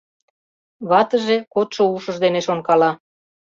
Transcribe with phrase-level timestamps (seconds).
[0.89, 2.91] Ватыже кодшо ушыж дене шонкала.